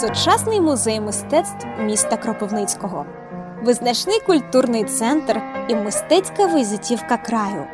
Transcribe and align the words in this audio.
Сучасний 0.00 0.60
музей 0.60 1.00
мистецтв 1.00 1.66
міста 1.80 2.16
Кропивницького, 2.16 3.06
визначний 3.62 4.20
культурний 4.26 4.84
центр 4.84 5.40
і 5.68 5.74
мистецька 5.74 6.46
визитівка 6.46 7.16
краю, 7.16 7.64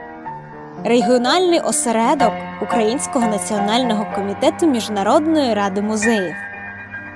регіональний 0.84 1.60
осередок 1.60 2.32
Українського 2.62 3.26
національного 3.26 4.06
комітету 4.14 4.66
Міжнародної 4.66 5.54
ради 5.54 5.80
музеїв, 5.82 6.34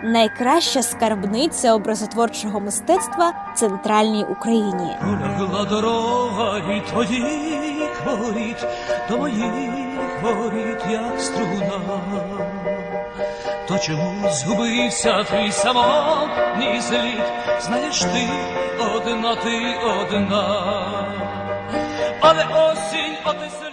найкраща 0.04 0.82
скарбниця 0.82 1.74
образотворчого 1.74 2.60
мистецтва 2.60 3.32
в 3.54 3.58
центральній 3.58 4.24
Україні. 4.24 4.96
Пролягла 5.00 5.64
дорога 5.64 6.60
від 6.60 6.84
твоїх 6.86 8.06
воріт 8.06 8.66
до 9.10 9.18
моїх 9.18 10.22
воріт, 10.22 10.78
як 10.90 11.20
струна. 11.20 12.00
То 13.68 13.78
чому 13.78 14.28
згубився 14.30 15.24
твій 15.24 15.52
самотній 15.52 16.80
слід? 16.80 17.22
Знаєш 17.60 18.00
ти 18.00 18.28
одна, 18.94 19.34
ти 19.34 19.76
одна, 20.00 20.64
але 22.20 22.44
осінь 22.44 23.16
слід. 23.24 23.63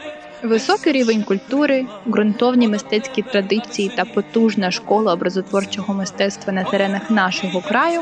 Високий 0.44 0.94
рівень 0.94 1.24
культури, 1.24 1.86
ґрунтовні 2.08 2.68
мистецькі 2.68 3.22
традиції 3.22 3.92
та 3.96 4.06
потужна 4.06 4.72
школа 4.72 5.14
образотворчого 5.14 5.94
мистецтва 5.94 6.54
на 6.54 6.64
теренах 6.64 7.12
нашого 7.12 7.62
краю 7.62 8.02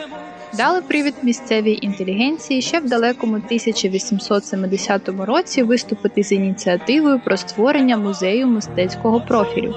дали 0.54 0.82
привід 0.82 1.16
місцевій 1.24 1.80
інтелігенції 1.82 2.62
ще 2.62 2.80
в 2.80 2.90
далекому 2.90 3.36
1870 3.36 5.10
році 5.10 5.64
виступити 5.64 6.24
з 6.24 6.32
ініціативою 6.32 7.20
про 7.20 7.38
створення 7.38 7.98
музею 7.98 8.48
мистецького 8.48 9.22
профілю. 9.22 9.76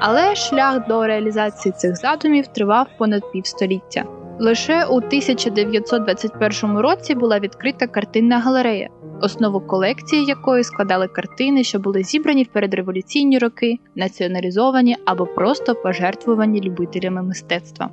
Але 0.00 0.34
шлях 0.34 0.88
до 0.88 1.06
реалізації 1.06 1.72
цих 1.72 1.96
задумів 1.96 2.46
тривав 2.46 2.86
понад 2.98 3.32
півстоліття. 3.32 4.04
Лише 4.38 4.84
у 4.84 4.96
1921 4.96 6.78
році 6.78 7.14
була 7.14 7.38
відкрита 7.38 7.86
картинна 7.86 8.38
галерея, 8.38 8.88
основу 9.20 9.60
колекції 9.60 10.24
якої 10.24 10.64
складали 10.64 11.08
картини, 11.08 11.64
що 11.64 11.78
були 11.78 12.02
зібрані 12.02 12.42
в 12.42 12.46
передреволюційні 12.46 13.38
роки, 13.38 13.76
націоналізовані 13.96 14.96
або 15.04 15.26
просто 15.26 15.74
пожертвувані 15.74 16.60
любителями 16.60 17.22
мистецтва. 17.22 17.90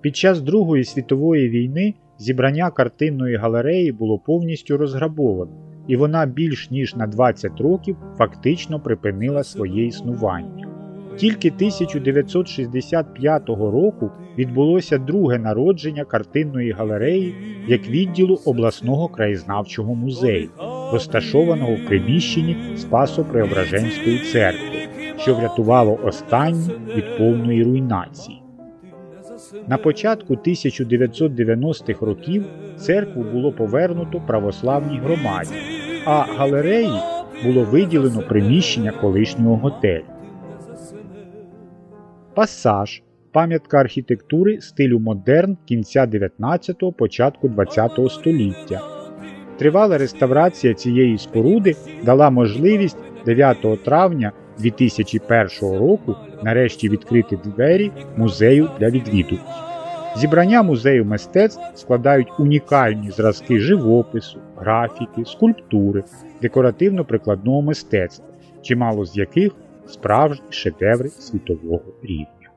Під 0.00 0.16
час 0.16 0.40
Другої 0.40 0.84
світової 0.84 1.48
війни 1.48 1.94
зібрання 2.18 2.70
картинної 2.70 3.36
галереї 3.36 3.92
було 3.92 4.18
повністю 4.18 4.76
розграбовано, 4.76 5.52
і 5.88 5.96
вона 5.96 6.26
більш 6.26 6.70
ніж 6.70 6.96
на 6.96 7.06
20 7.06 7.60
років 7.60 7.96
фактично 8.18 8.80
припинила 8.80 9.44
своє 9.44 9.86
існування. 9.86 10.66
Тільки 11.16 11.48
1965 11.48 13.48
року 13.48 14.10
відбулося 14.40 14.98
друге 14.98 15.38
народження 15.38 16.04
картинної 16.04 16.70
галереї 16.72 17.34
як 17.66 17.88
відділу 17.88 18.40
обласного 18.44 19.08
краєзнавчого 19.08 19.94
музею, 19.94 20.50
розташованого 20.92 21.74
в 21.74 21.86
приміщенні 21.86 22.56
Спасо-Преображенської 22.76 24.32
церкви, 24.32 24.88
що 25.18 25.34
врятувало 25.34 25.98
останню 26.04 26.70
від 26.96 27.18
повної 27.18 27.62
руйнації. 27.62 28.42
На 29.68 29.78
початку 29.78 30.34
1990-х 30.34 32.06
років 32.06 32.44
церкву 32.76 33.22
було 33.32 33.52
повернуто 33.52 34.20
православній 34.26 34.98
громаді, 34.98 35.54
а 36.04 36.22
галереї 36.22 37.00
було 37.44 37.64
виділено 37.64 38.22
приміщення 38.28 38.92
колишнього 38.92 39.56
готелю. 39.56 40.04
Пасаж 42.34 43.02
пам'ятка 43.32 43.78
архітектури 43.78 44.60
стилю 44.60 44.98
модерн 44.98 45.56
кінця 45.64 46.06
19-го, 46.06 46.92
початку 46.92 47.48
20-го 47.48 48.08
століття. 48.08 48.80
Тривала 49.58 49.98
реставрація 49.98 50.74
цієї 50.74 51.18
споруди 51.18 51.76
дала 52.04 52.30
можливість 52.30 52.98
9 53.26 53.84
травня 53.84 54.32
2001 54.58 55.48
року 55.60 56.16
нарешті 56.42 56.88
відкрити 56.88 57.38
двері 57.44 57.92
музею 58.16 58.68
для 58.80 58.90
відвідувачів. 58.90 59.70
Зібрання 60.16 60.62
музею 60.62 61.04
мистецтв 61.04 61.60
складають 61.74 62.28
унікальні 62.38 63.10
зразки 63.10 63.58
живопису, 63.58 64.38
графіки, 64.56 65.24
скульптури, 65.24 66.04
декоративно-прикладного 66.42 67.62
мистецтва, 67.62 68.26
чимало 68.62 69.04
з 69.04 69.16
яких 69.16 69.52
справжні 69.86 70.46
шедеври 70.50 71.08
світового 71.08 71.84
рівня. 72.02 72.49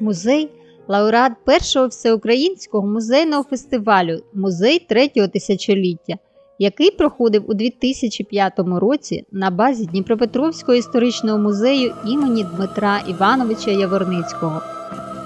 Музей 0.00 0.50
лауреат 0.88 1.32
першого 1.44 1.86
всеукраїнського 1.86 2.86
музейного 2.86 3.42
фестивалю 3.42 4.22
Музей 4.34 4.78
третього 4.78 5.28
тисячоліття, 5.28 6.14
який 6.58 6.90
проходив 6.90 7.50
у 7.50 7.54
2005 7.54 8.52
році 8.58 9.24
на 9.32 9.50
базі 9.50 9.86
Дніпропетровського 9.86 10.74
історичного 10.74 11.38
музею 11.38 11.94
імені 12.06 12.46
Дмитра 12.56 13.00
Івановича 13.08 13.70
Яворницького. 13.70 14.62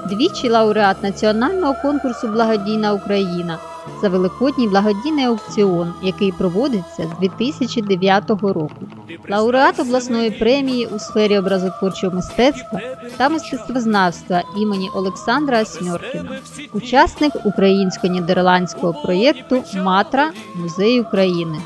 Двічі 0.08 0.48
лауреат 0.48 1.02
національного 1.02 1.74
конкурсу 1.82 2.28
Благодійна 2.28 2.92
Україна 2.92 3.58
за 4.02 4.08
великодній 4.08 4.68
благодійний 4.68 5.24
аукціон, 5.24 5.94
який 6.02 6.32
проводиться 6.32 7.10
з 7.16 7.20
2009 7.20 8.30
року. 8.30 8.86
Лауреат 9.30 9.80
обласної 9.80 10.30
премії 10.30 10.86
у 10.86 10.98
сфері 10.98 11.38
образотворчого 11.38 12.16
мистецтва 12.16 12.80
та 13.16 13.28
мистецтвознавства 13.28 14.42
імені 14.56 14.90
Олександра 14.94 15.60
Асьмьоркіна, 15.60 16.38
учасник 16.72 17.32
українсько-нідерландського 17.44 19.02
проєкту 19.02 19.64
Матра 19.74 20.32
Музей 20.54 21.00
України. 21.00 21.58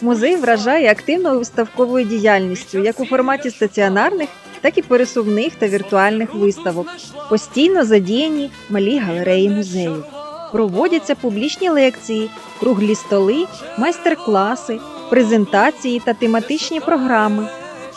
Музей 0.00 0.36
вражає 0.36 0.90
активною 0.90 1.38
виставковою 1.38 2.06
діяльністю 2.06 2.78
як 2.78 3.00
у 3.00 3.06
форматі 3.06 3.50
стаціонарних, 3.50 4.28
так 4.60 4.78
і 4.78 4.82
пересувних 4.82 5.54
та 5.54 5.68
віртуальних 5.68 6.34
виставок. 6.34 6.86
Постійно 7.28 7.84
задіяні 7.84 8.50
малі 8.70 8.98
галереї 8.98 9.48
музею. 9.50 10.04
Проводяться 10.52 11.14
публічні 11.14 11.68
лекції, 11.70 12.30
круглі 12.60 12.94
столи, 12.94 13.46
майстер-класи, 13.78 14.78
презентації 15.10 16.02
та 16.04 16.14
тематичні 16.14 16.80
програми, 16.80 17.48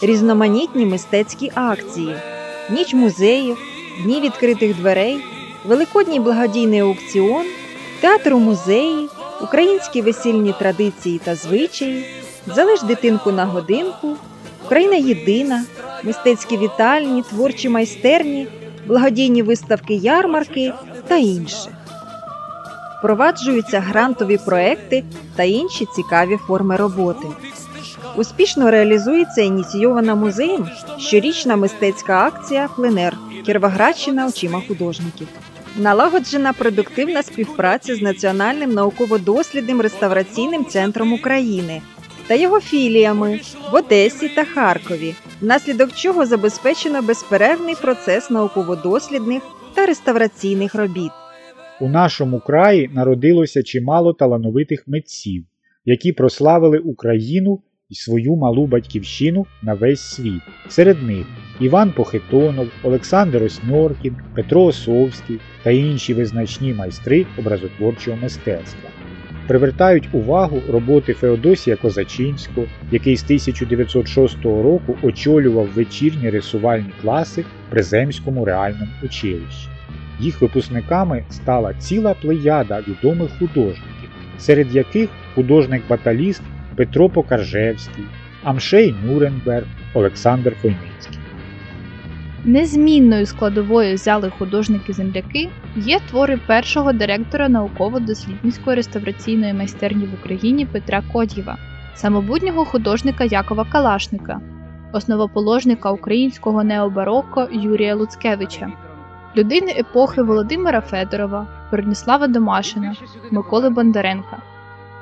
різноманітні 0.02 0.86
мистецькі 0.86 1.52
акції, 1.56 2.16
ніч 2.70 2.94
музеїв, 2.94 3.58
дні 4.04 4.22
відкритих 4.22 4.76
дверей, 4.76 5.18
великодній 5.66 6.20
благодійний 6.20 6.80
аукціон, 6.80 7.46
театр 8.02 8.34
у 8.34 8.40
музеї, 8.40 9.08
українські 9.42 10.02
весільні 10.02 10.54
традиції 10.60 11.22
та 11.24 11.36
звичаї, 11.36 12.06
залиш 12.48 12.82
дитинку 12.82 13.32
на 13.32 13.46
годинку, 13.46 14.16
Україна 14.66 14.96
єдина, 14.96 15.64
мистецькі 16.04 16.58
вітальні, 16.58 17.22
творчі 17.22 17.70
майстерні, 17.70 18.48
благодійні 18.88 19.44
виставки 19.44 19.94
ярмарки 19.94 20.74
та 21.08 21.18
інше. 21.18 21.70
Впроваджуються 23.04 23.80
грантові 23.80 24.38
проекти 24.46 25.04
та 25.36 25.44
інші 25.44 25.88
цікаві 25.96 26.38
форми 26.38 26.76
роботи. 26.76 27.28
Успішно 28.16 28.72
реалізується 28.72 29.42
ініційована 29.42 30.16
музеєм 30.16 30.70
щорічна 30.98 31.56
мистецька 31.56 32.26
акція 32.26 32.70
Пленер 32.76 33.18
Кіровоградщина 33.46 34.28
очима 34.28 34.62
художників. 34.68 35.28
Налагоджена 35.78 36.54
продуктивна 36.54 37.24
співпраця 37.24 37.96
з 37.96 38.02
Національним 38.02 38.74
науково-дослідним 38.74 39.82
реставраційним 39.82 40.66
центром 40.66 41.14
України 41.14 41.82
та 42.28 42.34
його 42.34 42.60
філіями 42.60 43.40
в 43.72 43.76
Одесі 43.76 44.30
та 44.30 44.46
Харкові, 44.46 45.16
внаслідок 45.42 45.94
чого 45.96 46.26
забезпечено 46.26 47.02
безперервний 47.02 47.76
процес 47.76 48.30
науково-дослідних 48.30 49.44
та 49.74 49.86
реставраційних 49.86 50.76
робіт. 50.76 51.12
У 51.80 51.90
нашому 51.90 52.40
краї 52.40 52.90
народилося 52.94 53.64
чимало 53.64 54.14
талановитих 54.14 54.88
митців, 54.88 55.44
які 55.86 56.12
прославили 56.12 56.78
Україну 56.78 57.60
і 57.90 57.96
свою 57.96 58.36
малу 58.36 58.68
батьківщину 58.68 59.46
на 59.62 59.74
весь 59.74 60.02
світ. 60.02 60.42
Серед 60.70 61.04
них 61.04 61.26
Іван 61.60 61.92
Похитонов, 61.92 62.68
Олександр 62.84 63.44
Осьмьоркін, 63.44 64.16
Петро 64.36 64.64
Осовський 64.64 65.40
та 65.64 65.72
інші 65.72 66.14
визначні 66.14 66.74
майстри 66.74 67.26
образотворчого 67.40 68.18
мистецтва. 68.18 68.90
Привертають 69.48 70.10
увагу 70.14 70.62
роботи 70.70 71.14
Феодосія 71.14 71.76
Козачинського, 71.76 72.68
який 72.92 73.18
з 73.18 73.24
1906 73.24 74.46
року 74.46 74.98
очолював 75.02 75.68
вечірні 75.68 76.30
рисувальні 76.30 76.92
класи 77.02 77.46
при 77.70 77.84
Земському 77.84 78.46
реальному 78.46 78.92
училищі. 79.04 79.73
Їх 80.24 80.42
випускниками 80.42 81.24
стала 81.30 81.74
ціла 81.74 82.14
плеяда 82.14 82.84
відомих 82.88 83.30
художників, 83.40 84.10
серед 84.38 84.76
яких 84.76 85.10
художник-баталіст 85.36 86.42
Петро 86.76 87.10
Покаржевський, 87.10 88.04
Амшей 88.44 88.96
Нуренберг, 89.06 89.66
Олександр 89.94 90.56
Хойницький. 90.62 91.20
Незмінною 92.46 93.26
складовою 93.26 93.98
зали 93.98 94.30
художники-земляки 94.30 95.50
є 95.76 96.00
твори 96.10 96.40
першого 96.48 96.94
директора 96.94 97.50
науково-дослідницької 97.50 98.76
реставраційної 98.76 99.54
майстерні 99.54 100.06
в 100.06 100.14
Україні 100.14 100.66
Петра 100.66 101.04
Код'єва, 101.14 101.58
самобутнього 101.96 102.66
художника 102.66 103.24
Якова 103.24 103.66
Калашника, 103.72 104.42
основоположника 104.94 105.92
українського 105.92 106.64
необароко 106.64 107.48
Юрія 107.52 107.96
Луцкевича, 107.96 108.72
людини 109.36 109.72
епохи 109.78 110.22
Володимира 110.22 110.82
Федорова, 110.82 111.48
Берніслава 111.72 112.28
Домашина, 112.28 112.96
Миколи 113.32 113.70
Бондаренка, 113.70 114.38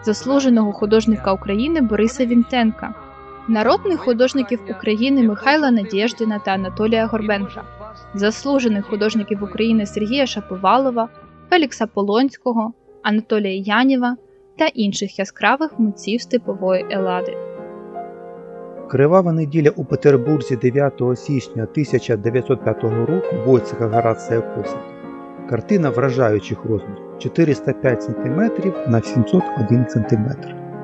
заслуженого 0.04 0.72
художника 0.74 1.33
України 1.33 1.81
Бориса 1.81 2.25
Вінтенка 2.25 2.94
народних 3.48 4.00
художників 4.00 4.60
України 4.69 5.24
Михайла 5.24 5.72
Надєждіна 5.72 6.39
та 6.39 6.51
Анатолія 6.51 7.06
Горбенка, 7.06 7.63
заслужених 8.13 8.86
художників 8.86 9.44
України 9.44 9.86
Сергія 9.86 10.25
Шаповалова, 10.25 11.10
Фелікса 11.50 11.88
Полонського, 11.88 12.74
Анатолія 13.04 13.63
Янєва 13.78 14.16
та 14.57 14.66
інших 14.66 15.19
яскравих 15.19 15.80
митців 15.80 16.22
степової 16.22 16.86
елади. 16.89 17.50
Кривава 18.92 19.32
неділя 19.32 19.70
у 19.70 19.86
Петербурзі 19.86 20.56
9 20.56 21.02
січня 21.16 21.64
1905 21.64 22.84
року 22.84 23.36
Войцеха 23.46 23.88
Горація 23.88 24.42
Косака. 24.42 25.48
Картина 25.50 25.90
вражаючих 25.90 26.66
розмірів 26.66 27.18
405 27.20 28.04
см 28.04 28.42
на 28.88 29.02
701 29.02 29.86
см 29.90 30.26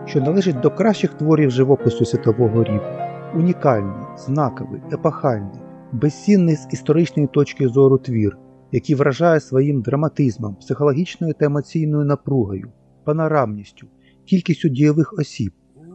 що 0.05 0.21
належить 0.21 0.59
до 0.59 0.71
кращих 0.71 1.13
творів 1.13 1.51
живопису 1.51 2.05
світового 2.05 2.63
рівня, 2.63 3.31
унікальний, 3.35 4.05
знаковий, 4.17 4.81
епохальний, 4.93 5.61
безцінний 5.91 6.55
з 6.55 6.67
історичної 6.71 7.27
точки 7.27 7.67
зору 7.67 7.97
твір, 7.97 8.37
який 8.71 8.95
вражає 8.95 9.39
своїм 9.39 9.81
драматизмом, 9.81 10.55
психологічною 10.55 11.33
та 11.33 11.45
емоційною 11.45 12.05
напругою, 12.05 12.71
панорамністю, 13.03 13.87
кількістю 14.25 14.69
дієвих 14.69 15.13
осіб, 15.13 15.51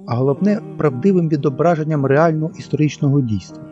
а 0.07 0.15
головне 0.15 0.61
правдивим 0.79 1.29
відображенням 1.29 2.07
реального 2.07 2.53
історичного 2.59 3.21
дійства. 3.21 3.65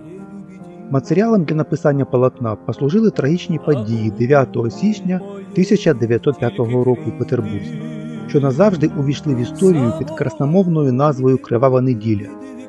Матеріалом 0.90 1.44
для 1.44 1.56
написання 1.56 2.04
полотна 2.04 2.56
послужили 2.56 3.10
трагічні 3.10 3.58
події 3.58 4.10
9 4.10 4.56
січня 4.70 5.20
1905 5.52 6.58
року 6.58 7.02
в 7.06 7.18
Петербурзі 7.18 8.00
що 8.30 8.40
назавжди 8.40 8.90
увійшли 8.98 9.34
в 9.34 9.38
історію 9.38 9.92
під 9.98 10.10
красномовною 10.10 10.92
назвою 10.92 11.38
Кривава 11.38 11.80
неділя 11.80 12.26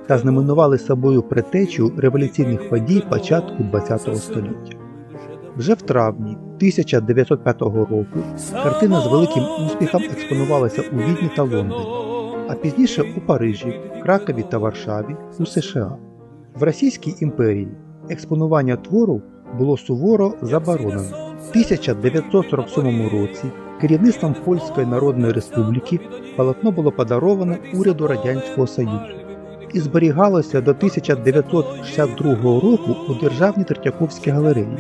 та 0.08 0.18
знаменували 0.18 0.78
собою 0.78 1.22
притечу 1.22 1.92
революційних 1.98 2.70
подій 2.70 3.04
початку 3.10 3.64
ХХ 3.74 4.16
століття. 4.16 4.78
Вже 5.58 5.74
в 5.74 5.82
травні 5.82 6.32
1905 6.32 7.62
року 7.62 8.06
картина 8.64 9.02
з 9.02 9.08
великим 9.08 9.44
успіхом 9.66 10.04
експонувалася 10.04 10.84
у 10.94 10.96
Відні 10.96 11.30
та 11.36 11.42
Лондоні, 11.44 11.86
а 12.52 12.56
пізніше 12.56 13.04
у 13.18 13.22
Парижі, 13.22 13.80
Кракові 14.04 14.44
та 14.50 14.58
Варшаві 14.58 15.16
у 15.40 15.46
США. 15.46 15.98
В 16.56 16.64
Російській 16.64 17.16
імперії 17.20 17.68
експонування 18.10 18.76
твору 18.76 19.22
було 19.58 19.78
суворо 19.78 20.34
заборонено. 20.42 21.34
В 21.48 21.50
1947 21.50 23.10
році 23.10 23.44
Керівництвом 23.82 24.36
Польської 24.46 24.88
Народної 24.88 25.34
Республіки 25.34 26.00
полотно 26.38 26.72
було 26.72 26.92
подароване 26.92 27.58
уряду 27.74 28.08
Радянського 28.08 28.68
Союзу 28.68 29.16
і 29.74 29.80
зберігалося 29.80 30.62
до 30.62 30.72
1962 30.72 32.36
року 32.44 32.96
у 33.10 33.14
Державній 33.14 33.64
Третьяковській 33.64 34.32
галереї, 34.32 34.78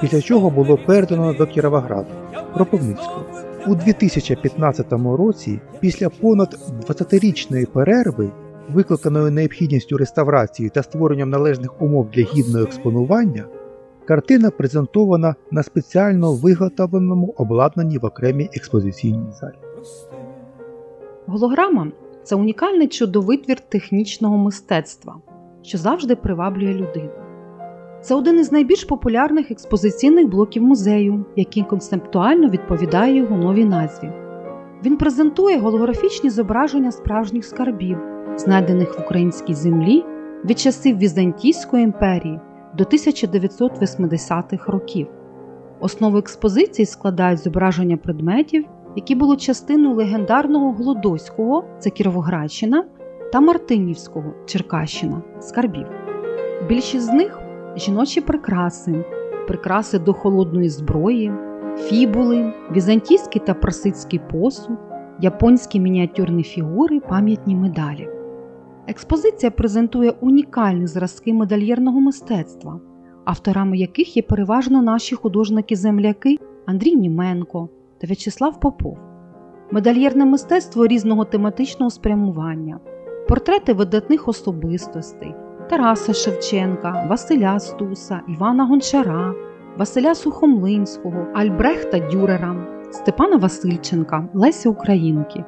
після 0.00 0.22
чого 0.22 0.50
було 0.50 0.78
передано 0.86 1.32
до 1.32 1.46
Кіровограду 1.46 2.10
Кропивницького. 2.54 3.47
У 3.68 3.74
2015 3.74 4.92
році, 4.92 5.60
після 5.80 6.08
понад 6.08 6.58
20-річної 6.88 7.66
перерви, 7.66 8.30
викликаної 8.70 9.30
необхідністю 9.30 9.96
реставрації 9.96 10.68
та 10.68 10.82
створенням 10.82 11.30
належних 11.30 11.82
умов 11.82 12.10
для 12.10 12.22
гідного 12.22 12.64
експонування, 12.64 13.44
Картина 14.04 14.50
презентована 14.50 15.34
на 15.50 15.62
спеціально 15.62 16.32
виготовленому 16.32 17.34
обладнанні 17.36 17.98
в 17.98 18.04
окремій 18.04 18.50
експозиційній 18.52 19.32
залі. 19.40 19.56
Голограма 21.26 21.92
це 22.22 22.36
унікальний 22.36 22.88
чудовитвір 22.88 23.60
технічного 23.60 24.38
мистецтва, 24.38 25.16
що 25.62 25.78
завжди 25.78 26.16
приваблює 26.16 26.74
людину. 26.74 27.27
Це 28.00 28.14
один 28.14 28.38
із 28.38 28.52
найбільш 28.52 28.84
популярних 28.84 29.50
експозиційних 29.50 30.28
блоків 30.28 30.62
музею, 30.62 31.24
який 31.36 31.62
концептуально 31.62 32.48
відповідає 32.48 33.16
його 33.16 33.36
новій 33.36 33.64
назві. 33.64 34.12
Він 34.84 34.96
презентує 34.96 35.58
голографічні 35.58 36.30
зображення 36.30 36.92
справжніх 36.92 37.44
скарбів, 37.44 37.98
знайдених 38.36 38.98
в 38.98 39.02
українській 39.02 39.54
землі 39.54 40.04
від 40.44 40.58
часів 40.58 40.98
Візантійської 40.98 41.84
імперії 41.84 42.40
до 42.74 42.84
1980-х 42.84 44.72
років. 44.72 45.06
Основу 45.80 46.18
експозиції 46.18 46.86
складають 46.86 47.40
зображення 47.40 47.96
предметів, 47.96 48.64
які 48.96 49.14
були 49.14 49.36
частиною 49.36 49.94
легендарного 49.94 50.72
Голодоського 50.72 51.64
це 51.78 51.90
Кіровоградщина 51.90 52.84
та 53.32 53.40
Мартинівського 53.40 54.34
Черкащина 54.46 55.22
скарбів. 55.40 55.86
Більшість 56.68 57.06
з 57.06 57.12
них 57.12 57.40
жіночі 57.76 58.20
прикраси, 58.20 59.04
прикраси 59.46 59.98
до 59.98 60.12
холодної 60.12 60.68
зброї, 60.68 61.32
фібули, 61.78 62.52
візантійський 62.72 63.42
та 63.46 63.54
прасидський 63.54 64.20
посуд, 64.32 64.78
японські 65.20 65.80
мініатюрні 65.80 66.42
фігури, 66.42 67.00
пам'ятні 67.00 67.56
медалі. 67.56 68.08
Експозиція 68.86 69.50
презентує 69.50 70.10
унікальні 70.10 70.86
зразки 70.86 71.32
медальєрного 71.32 72.00
мистецтва, 72.00 72.80
авторами 73.24 73.78
яких 73.78 74.16
є 74.16 74.22
переважно 74.22 74.82
наші 74.82 75.14
художники-земляки 75.14 76.36
Андрій 76.66 76.96
Німенко 76.96 77.68
та 77.98 78.06
В'ячеслав 78.06 78.60
Попов, 78.60 78.98
медальєрне 79.70 80.24
мистецтво 80.24 80.86
різного 80.86 81.24
тематичного 81.24 81.90
спрямування, 81.90 82.80
портрети 83.28 83.72
видатних 83.72 84.28
особистостей 84.28 85.34
Тараса 85.68 86.14
Шевченка, 86.14 87.06
Василя 87.10 87.60
Стуса, 87.60 88.20
Івана 88.28 88.66
Гончара, 88.66 89.34
Василя 89.76 90.14
Сухомлинського, 90.14 91.26
Альбрехта 91.34 91.98
Дюрера, 91.98 92.66
Степана 92.92 93.36
Васильченка, 93.36 94.28
Леся 94.34 94.68
Українки. 94.68 95.44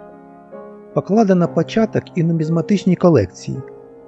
Покладена 0.94 1.46
початок 1.46 2.02
і 2.14 2.22
нумізматичній 2.22 2.96
колекції, 2.96 3.56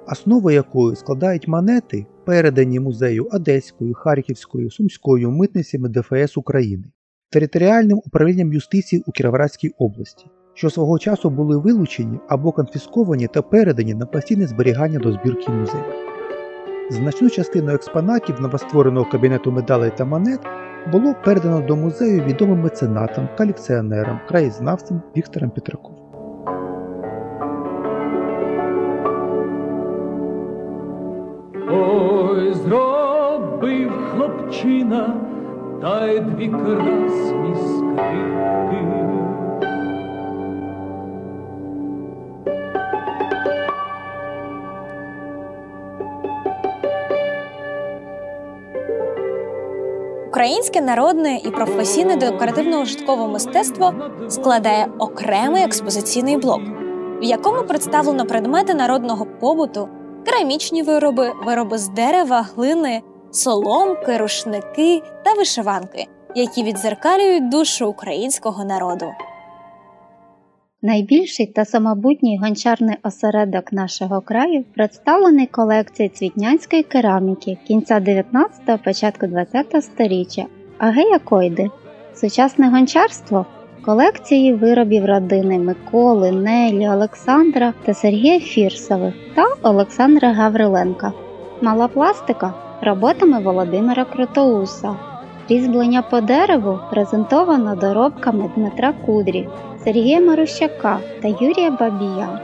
основу 0.07 0.51
якої 0.51 0.95
складають 0.95 1.47
монети, 1.47 2.05
передані 2.25 2.79
музею 2.79 3.27
Одеською, 3.31 3.93
Харківською, 3.93 4.71
Сумською 4.71 5.31
митницями 5.31 5.89
ДФС 5.89 6.37
України, 6.37 6.83
територіальним 7.31 8.01
управлінням 8.05 8.53
юстиції 8.53 9.03
у 9.07 9.11
Кіровоградській 9.11 9.71
області, 9.77 10.25
що 10.53 10.69
свого 10.69 10.99
часу 10.99 11.29
були 11.29 11.57
вилучені 11.57 12.19
або 12.27 12.51
конфісковані 12.51 13.27
та 13.27 13.41
передані 13.41 13.93
на 13.93 14.05
постійне 14.05 14.47
зберігання 14.47 14.99
до 14.99 15.11
збірки 15.11 15.51
музею. 15.51 15.83
Значну 16.89 17.29
частину 17.29 17.71
експонатів 17.71 18.41
новоствореного 18.41 19.05
кабінету 19.11 19.51
медалей 19.51 19.91
та 19.97 20.05
монет 20.05 20.39
було 20.91 21.15
передано 21.25 21.61
до 21.61 21.75
музею 21.75 22.23
відомим 22.23 22.61
меценатам, 22.61 23.29
колекціонерам, 23.37 24.19
краєзнавцям 24.27 25.01
Віктором 25.17 25.49
Петраковим. 25.49 25.97
Ой, 31.69 32.53
зробив 32.53 33.91
хлопчина 34.11 35.15
та 35.81 36.07
й 36.07 36.19
дві 36.19 36.49
красні 36.49 37.55
скрипки. 37.55 39.32
Українське 50.33 50.81
народне 50.81 51.41
і 51.45 51.49
професійне 51.49 52.15
декоративно-ужиткове 52.15 53.27
мистецтво 53.27 53.93
складає 54.29 54.87
окремий 54.99 55.63
експозиційний 55.63 56.37
блок, 56.37 56.61
в 57.21 57.23
якому 57.23 57.63
представлено 57.63 58.25
предмети 58.25 58.73
народного 58.73 59.25
побуту 59.25 59.89
керамічні 60.25 60.83
вироби, 60.83 61.33
вироби 61.45 61.77
з 61.77 61.87
дерева, 61.87 62.47
глини, 62.55 63.01
соломки, 63.31 64.17
рушники 64.17 65.01
та 65.25 65.33
вишиванки, 65.33 66.07
які 66.35 66.63
відзеркалюють 66.63 67.49
душу 67.49 67.87
українського 67.87 68.65
народу. 68.65 69.05
Найбільший 70.85 71.45
та 71.45 71.65
самобутній 71.65 72.37
гончарний 72.37 72.95
осередок 73.03 73.73
нашого 73.73 74.21
краю 74.21 74.63
представлений 74.75 75.47
колекцією 75.47 76.15
цвітнянської 76.15 76.83
кераміки 76.83 77.57
кінця 77.67 77.99
19-го, 77.99 78.77
початку 78.83 79.25
20-го 79.25 79.81
століття 79.81 80.45
Агея 80.77 81.19
Койди. 81.19 81.69
Сучасне 82.13 82.69
гончарство 82.69 83.45
колекції 83.85 84.53
виробів 84.53 85.05
родини 85.05 85.59
Миколи, 85.59 86.31
Нелі, 86.31 86.89
Олександра 86.89 87.73
та 87.85 87.93
Сергія 87.93 88.39
Фірсових 88.39 89.13
та 89.35 89.69
Олександра 89.69 90.33
Гавриленка. 90.33 91.13
Мала 91.61 91.87
пластика 91.87 92.53
роботами 92.81 93.39
Володимира 93.39 94.05
Крутоуса. 94.05 94.95
Різьблення 95.49 96.01
по 96.01 96.21
дереву 96.21 96.79
презентовано 96.91 97.75
доробками 97.75 98.49
Дмитра 98.55 98.93
Кудрі, 99.05 99.47
Сергія 99.83 100.21
Марущака 100.21 100.99
та 101.21 101.27
Юрія 101.27 101.71
Бабія. 101.71 102.39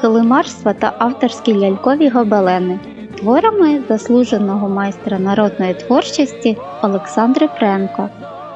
Килимарства 0.00 0.72
та 0.72 0.92
авторські 0.98 1.58
лялькові 1.58 2.08
гобелени 2.08 2.78
творами 3.18 3.82
заслуженого 3.88 4.68
майстра 4.68 5.18
народної 5.18 5.74
творчості 5.74 6.56
Олександри 6.82 7.48
Френко, 7.58 8.08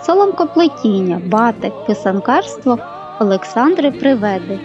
соломкоплетіння, 0.03 1.21
батик, 1.27 1.73
писанкарство 1.87 2.79
Олександри 3.21 3.91
Приведи. 3.91 4.59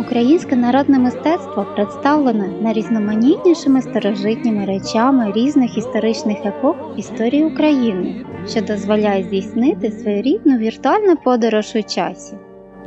Українське 0.00 0.56
народне 0.56 0.98
мистецтво 0.98 1.66
представлене 1.74 2.48
найрізноманітнішими 2.60 3.82
старожитніми 3.82 4.64
речами 4.64 5.32
різних 5.34 5.78
історичних 5.78 6.46
епох 6.46 6.76
історії 6.96 7.44
України, 7.44 8.24
що 8.48 8.60
дозволяє 8.60 9.22
здійснити 9.22 9.90
своєрідну 9.90 10.58
віртуальну 10.58 11.16
подорож 11.16 11.72
у 11.76 11.82
часі. 11.82 12.36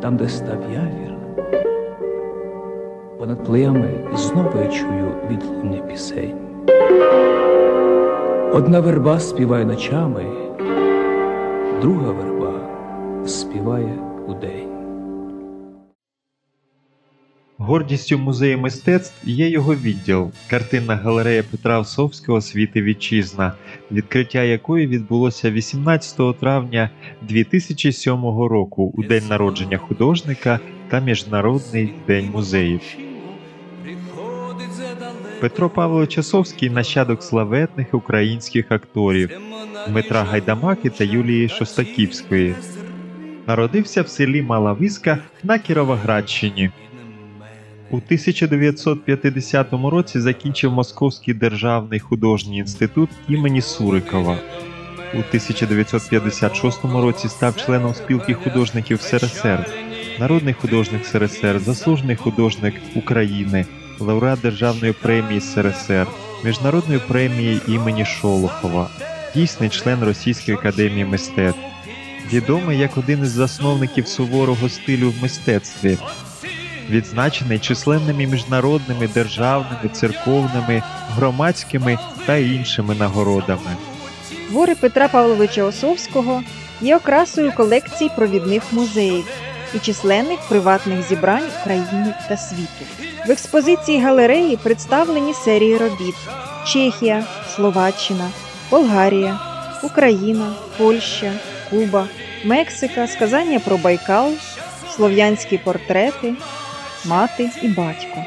Там, 0.01 0.17
де 0.17 0.29
став 0.29 0.57
явір, 0.73 1.13
понад 3.19 3.43
плеями 3.43 3.89
знову 4.15 4.59
я 4.63 4.67
чую 4.67 5.11
відлуння 5.31 5.81
пісень. 5.81 6.33
Одна 8.53 8.79
верба 8.79 9.19
співає 9.19 9.65
ночами, 9.65 10.25
друга 11.81 12.11
верба 12.11 12.53
співає 13.25 13.99
удень. 14.27 14.72
Гордістю 17.57 18.17
музею 18.17 18.59
мистецтв 18.59 19.29
є 19.29 19.49
його 19.49 19.75
відділ, 19.75 20.31
картинна 20.49 20.95
галерея 20.95 21.43
Петра 21.51 21.79
Осовського 21.79 22.41
Світи 22.41 22.81
Вітчизна, 22.81 23.53
відкриття 23.91 24.43
якої 24.43 24.87
відбулося 24.87 25.51
18 25.51 26.39
травня 26.39 26.89
2007 27.21 28.13
року 28.23 28.93
у 28.95 29.03
день 29.03 29.23
народження 29.29 29.77
художника 29.77 30.59
та 30.89 30.99
Міжнародний 30.99 31.93
день 32.07 32.29
музеїв. 32.33 32.81
Петро 35.41 35.69
Павлович 35.69 36.17
Осовський 36.17 36.69
нащадок 36.69 37.23
славетних 37.23 37.93
українських 37.93 38.71
акторів 38.71 39.29
Дмитра 39.87 40.23
Гайдамаки 40.23 40.89
та 40.89 41.03
Юлії 41.03 41.49
Шостаківської. 41.49 42.55
Народився 43.47 44.01
в 44.01 44.07
селі 44.07 44.41
Мала 44.41 44.73
Виска 44.73 45.17
на 45.43 45.59
Кіровоградщині. 45.59 46.71
У 47.93 47.97
1950 47.97 49.67
році 49.73 50.19
закінчив 50.19 50.71
Московський 50.71 51.33
державний 51.33 51.99
художній 51.99 52.57
інститут 52.57 53.09
імені 53.29 53.61
Сурикова. 53.61 54.37
У 55.13 55.17
1956 55.17 56.83
році 56.83 57.27
став 57.27 57.55
членом 57.55 57.93
спілки 57.93 58.33
художників 58.33 59.01
СРСР, 59.01 59.65
народний 60.19 60.53
художник 60.53 61.05
СРСР, 61.05 61.59
заслужений 61.59 62.15
художник 62.15 62.73
України, 62.95 63.65
лауреат 63.99 64.41
Державної 64.41 64.93
премії 64.93 65.41
СРСР, 65.41 66.07
Міжнародної 66.45 66.99
премії 67.07 67.61
імені 67.67 68.05
Шолохова, 68.05 68.89
дійсний 69.35 69.69
член 69.69 70.03
Російської 70.03 70.57
академії 70.57 71.05
мистецтв. 71.05 71.59
Відомий 72.33 72.79
як 72.79 72.97
один 72.97 73.23
із 73.23 73.29
засновників 73.29 74.07
суворого 74.07 74.69
стилю 74.69 75.09
в 75.11 75.21
мистецтві, 75.21 75.97
відзначений 76.89 77.59
численними 77.59 78.25
міжнародними, 78.25 79.07
державними, 79.07 79.89
церковними, 79.93 80.83
громадськими 81.15 81.97
та 82.25 82.35
іншими 82.37 82.95
нагородами. 82.95 83.75
Твори 84.49 84.75
Петра 84.75 85.07
Павловича 85.07 85.63
Осовського 85.63 86.43
є 86.81 86.95
окрасою 86.97 87.51
колекцій 87.51 88.09
провідних 88.15 88.63
музеїв 88.71 89.25
і 89.73 89.79
численних 89.79 90.39
приватних 90.49 91.01
зібрань 91.01 91.49
України 91.61 92.13
та 92.29 92.37
світу. 92.37 92.85
В 93.27 93.31
експозиції 93.31 94.01
галереї 94.01 94.57
представлені 94.57 95.33
серії 95.33 95.77
робіт: 95.77 96.15
Чехія, 96.67 97.23
Словаччина, 97.55 98.29
Болгарія, 98.71 99.39
Україна, 99.83 100.53
Польща, 100.77 101.31
Куба, 101.69 102.07
Мексика, 102.43 103.07
сказання 103.07 103.59
про 103.59 103.77
Байкал, 103.77 104.31
слов'янські 104.95 105.57
портрети, 105.57 106.33
мати 107.05 107.49
і 107.61 107.67
батько. 107.67 108.25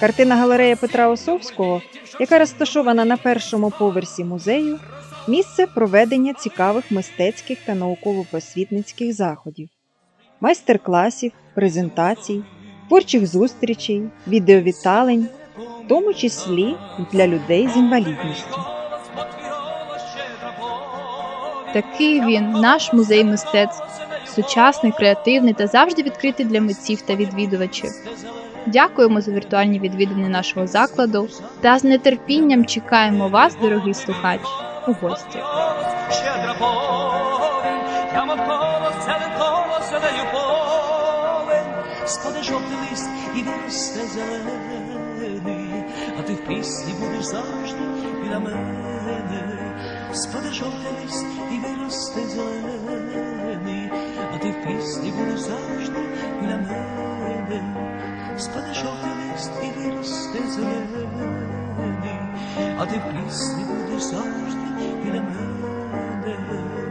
Картина 0.00 0.36
галерея 0.36 0.76
Петра 0.76 1.08
Осовського, 1.08 1.82
яка 2.20 2.38
розташована 2.38 3.04
на 3.04 3.16
першому 3.16 3.70
поверсі 3.70 4.24
музею, 4.24 4.78
місце 5.28 5.66
проведення 5.66 6.32
цікавих 6.34 6.90
мистецьких 6.90 7.58
та 7.66 7.74
науково-просвітницьких 7.74 9.12
заходів, 9.12 9.68
майстер-класів, 10.40 11.32
презентацій, 11.54 12.42
творчих 12.88 13.26
зустрічей, 13.26 14.02
відеовіталень, 14.28 15.28
в 15.56 15.88
тому 15.88 16.14
числі 16.14 16.74
для 17.12 17.26
людей 17.26 17.68
з 17.68 17.76
інвалідністю. 17.76 18.60
Такий 21.74 22.20
він, 22.20 22.50
наш 22.50 22.92
музей 22.92 23.24
мистецтв, 23.24 23.84
сучасний, 24.26 24.92
креативний 24.92 25.54
та 25.54 25.66
завжди 25.66 26.02
відкритий 26.02 26.46
для 26.46 26.60
митців 26.60 27.00
та 27.00 27.14
відвідувачів. 27.14 27.90
Дякуємо 28.66 29.20
за 29.20 29.32
віртуальні 29.32 29.78
відвідини 29.78 30.28
нашого 30.28 30.66
закладу 30.66 31.28
та 31.60 31.78
з 31.78 31.98
нетерпінням 31.98 32.64
чекаємо 32.64 33.28
вас, 33.28 33.56
дорогий 33.62 33.94
слухач, 33.94 34.40
у 34.88 34.92
гості. 34.92 35.38
Спаде 42.06 42.42
жовтий 42.42 42.76
лист 42.90 43.10
і 43.36 43.42
виросте 43.42 44.00
зелений, 44.06 45.84
а 46.18 46.22
ти 46.22 46.32
в 46.32 46.46
пісні 46.46 46.94
будеш 47.00 47.24
завжди 47.24 47.78
біля 48.22 48.38
мене. 48.38 48.84
Спаде 50.14 50.52
жовтий 50.52 50.92
лист 51.02 51.26
і 51.52 51.58
виросте 51.58 52.20
зелений, 52.26 53.90
а 54.34 54.38
ти 54.38 54.50
в 54.50 54.66
пісні 54.66 55.12
будеш 55.18 55.40
завжди 55.40 56.00
біля 56.40 56.56
мене. 56.56 57.76
Спаде 58.38 58.74
жовтий 58.74 59.10
лист 59.32 59.50
і 59.62 59.78
виросте 59.78 60.38
зелений, 60.48 62.18
а 62.78 62.86
ти 62.86 62.98
в 62.98 63.26
пісні 63.26 63.64
будеш 63.64 64.02
завжди 64.02 64.94
біля 65.04 65.22
мене. 65.22 66.83